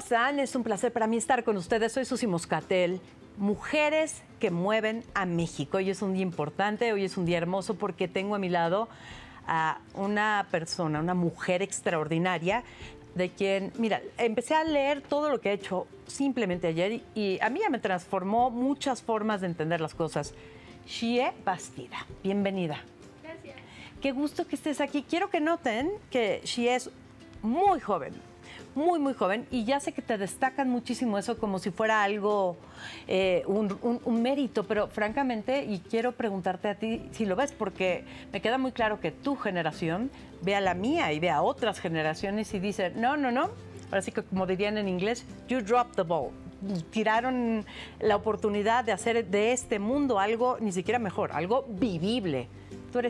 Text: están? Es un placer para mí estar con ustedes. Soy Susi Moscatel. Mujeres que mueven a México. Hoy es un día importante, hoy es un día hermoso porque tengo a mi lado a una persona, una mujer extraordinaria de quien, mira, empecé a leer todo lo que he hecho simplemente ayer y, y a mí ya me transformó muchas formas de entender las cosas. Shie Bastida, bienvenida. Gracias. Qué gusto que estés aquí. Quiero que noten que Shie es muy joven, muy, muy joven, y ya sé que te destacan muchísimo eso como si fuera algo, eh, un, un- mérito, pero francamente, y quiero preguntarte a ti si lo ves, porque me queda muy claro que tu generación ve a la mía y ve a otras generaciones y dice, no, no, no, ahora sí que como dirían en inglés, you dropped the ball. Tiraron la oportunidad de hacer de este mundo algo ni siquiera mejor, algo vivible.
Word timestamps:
están? 0.00 0.40
Es 0.40 0.56
un 0.56 0.62
placer 0.62 0.92
para 0.92 1.06
mí 1.06 1.18
estar 1.18 1.44
con 1.44 1.58
ustedes. 1.58 1.92
Soy 1.92 2.06
Susi 2.06 2.26
Moscatel. 2.26 3.00
Mujeres 3.36 4.22
que 4.38 4.50
mueven 4.50 5.04
a 5.12 5.26
México. 5.26 5.76
Hoy 5.76 5.90
es 5.90 6.00
un 6.00 6.14
día 6.14 6.22
importante, 6.22 6.92
hoy 6.94 7.04
es 7.04 7.18
un 7.18 7.26
día 7.26 7.36
hermoso 7.36 7.74
porque 7.74 8.08
tengo 8.08 8.34
a 8.34 8.38
mi 8.38 8.48
lado 8.48 8.88
a 9.46 9.78
una 9.94 10.46
persona, 10.50 11.00
una 11.00 11.12
mujer 11.12 11.60
extraordinaria 11.60 12.64
de 13.14 13.28
quien, 13.28 13.72
mira, 13.76 14.00
empecé 14.16 14.54
a 14.54 14.64
leer 14.64 15.02
todo 15.02 15.28
lo 15.28 15.40
que 15.40 15.50
he 15.50 15.52
hecho 15.52 15.86
simplemente 16.06 16.68
ayer 16.68 16.92
y, 16.92 17.04
y 17.14 17.38
a 17.40 17.50
mí 17.50 17.60
ya 17.60 17.68
me 17.68 17.78
transformó 17.78 18.50
muchas 18.50 19.02
formas 19.02 19.42
de 19.42 19.48
entender 19.48 19.82
las 19.82 19.94
cosas. 19.94 20.32
Shie 20.86 21.30
Bastida, 21.44 22.06
bienvenida. 22.22 22.78
Gracias. 23.22 23.56
Qué 24.00 24.12
gusto 24.12 24.46
que 24.46 24.56
estés 24.56 24.80
aquí. 24.80 25.04
Quiero 25.06 25.28
que 25.28 25.40
noten 25.40 25.90
que 26.10 26.40
Shie 26.44 26.74
es 26.74 26.90
muy 27.42 27.80
joven, 27.80 28.14
muy, 28.74 28.98
muy 28.98 29.14
joven, 29.14 29.46
y 29.50 29.64
ya 29.64 29.80
sé 29.80 29.92
que 29.92 30.02
te 30.02 30.16
destacan 30.18 30.68
muchísimo 30.70 31.18
eso 31.18 31.38
como 31.38 31.58
si 31.58 31.70
fuera 31.70 32.02
algo, 32.02 32.56
eh, 33.08 33.42
un, 33.46 33.76
un- 34.04 34.22
mérito, 34.22 34.64
pero 34.64 34.88
francamente, 34.88 35.64
y 35.64 35.78
quiero 35.80 36.12
preguntarte 36.12 36.68
a 36.68 36.74
ti 36.76 37.02
si 37.12 37.24
lo 37.26 37.36
ves, 37.36 37.52
porque 37.52 38.04
me 38.32 38.40
queda 38.40 38.58
muy 38.58 38.72
claro 38.72 39.00
que 39.00 39.10
tu 39.10 39.36
generación 39.36 40.10
ve 40.42 40.54
a 40.54 40.60
la 40.60 40.74
mía 40.74 41.12
y 41.12 41.20
ve 41.20 41.30
a 41.30 41.42
otras 41.42 41.80
generaciones 41.80 42.52
y 42.54 42.58
dice, 42.60 42.90
no, 42.90 43.16
no, 43.16 43.30
no, 43.32 43.50
ahora 43.86 44.02
sí 44.02 44.12
que 44.12 44.22
como 44.22 44.46
dirían 44.46 44.78
en 44.78 44.88
inglés, 44.88 45.24
you 45.48 45.60
dropped 45.60 45.96
the 45.96 46.02
ball. 46.02 46.30
Tiraron 46.90 47.64
la 48.00 48.16
oportunidad 48.16 48.84
de 48.84 48.92
hacer 48.92 49.26
de 49.26 49.52
este 49.52 49.78
mundo 49.78 50.18
algo 50.18 50.58
ni 50.60 50.72
siquiera 50.72 50.98
mejor, 50.98 51.32
algo 51.32 51.64
vivible. 51.68 52.48